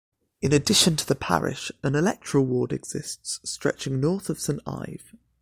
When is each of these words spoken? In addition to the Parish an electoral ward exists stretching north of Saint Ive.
In 0.41 0.51
addition 0.51 0.95
to 0.95 1.05
the 1.07 1.13
Parish 1.13 1.71
an 1.83 1.93
electoral 1.93 2.43
ward 2.47 2.73
exists 2.73 3.39
stretching 3.43 3.99
north 3.99 4.31
of 4.31 4.39
Saint 4.41 4.61
Ive. 4.65 5.15